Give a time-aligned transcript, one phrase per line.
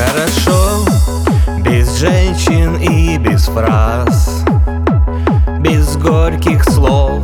[0.00, 0.84] хорошо
[1.58, 4.44] Без женщин и без фраз
[5.60, 7.22] Без горьких слов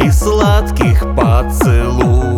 [0.00, 2.33] и сладких поцелуев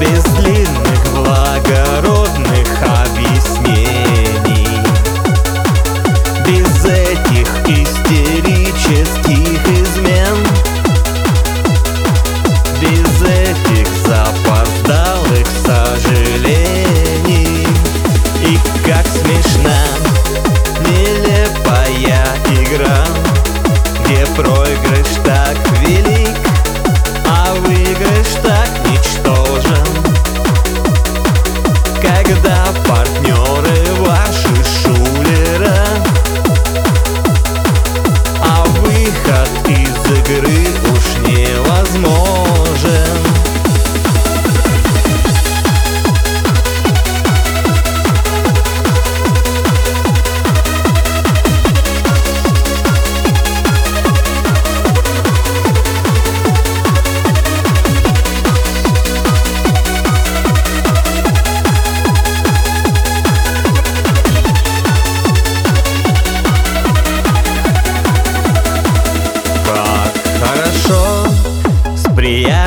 [0.00, 4.68] без длинных благородных объяснений.
[6.46, 6.84] Без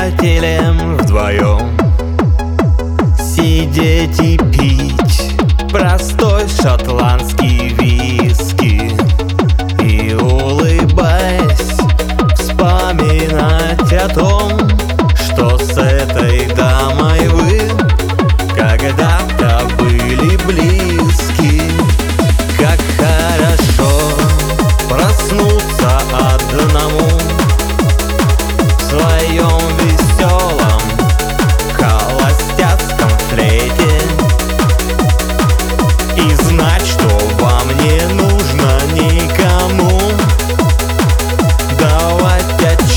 [0.02, 1.76] приятелем вдвоем.
[3.18, 8.21] Сидеть и пить простой шотландский вид.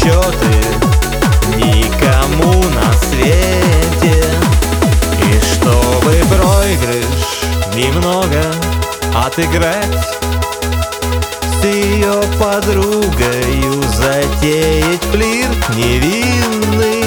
[0.06, 0.52] расчеты.
[1.58, 4.24] Никому на свете.
[5.20, 7.44] И чтобы проигрыш
[7.74, 8.42] немного
[9.26, 10.18] отыграть
[11.42, 17.05] С ее подругою затеять флирт невинный.